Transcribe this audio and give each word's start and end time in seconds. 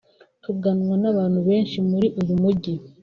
tuganwa 0.43 0.95
n’abantu 1.01 1.39
benshi 1.47 1.77
muri 1.89 2.07
uyu 2.21 2.35
Mujyi 2.41 2.73